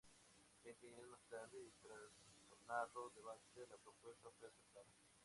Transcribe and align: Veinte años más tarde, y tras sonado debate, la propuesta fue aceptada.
Veinte 0.63 0.79
años 0.95 1.07
más 1.11 1.21
tarde, 1.29 1.63
y 1.63 1.69
tras 1.83 2.11
sonado 2.49 3.11
debate, 3.11 3.67
la 3.69 3.77
propuesta 3.77 4.29
fue 4.39 4.47
aceptada. 4.47 4.89